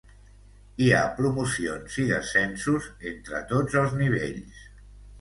Hi 0.85 0.87
ha 0.99 1.11
promocions 1.19 1.99
i 2.05 2.07
descensos 2.13 2.91
entre 3.13 3.45
tots 3.55 3.81
els 3.87 3.99
nivells. 4.05 4.69